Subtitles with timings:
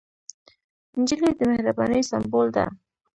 [0.99, 2.65] نجلۍ د مهربانۍ سمبول ده.